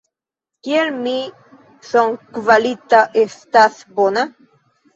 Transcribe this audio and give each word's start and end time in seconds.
Kiel 0.67 0.89
mia 1.03 1.59
sonkvalito 1.91 3.05
estas 3.27 3.79
bona? 4.03 4.29